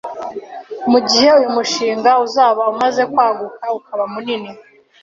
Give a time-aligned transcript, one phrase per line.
[0.91, 4.51] mu gihe uyu mushinga uzaba umaze kwaguka ukaba munini,